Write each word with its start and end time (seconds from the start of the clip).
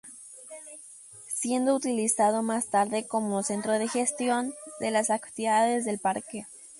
Siendo 1.31 1.75
utilizado 1.75 2.41
más 2.41 2.69
tarde 2.71 3.05
como 3.05 3.43
centro 3.43 3.73
de 3.73 3.87
gestión 3.87 4.55
de 4.79 4.89
las 4.89 5.11
actividades 5.11 5.85
del 5.85 5.99
parque. 5.99 6.47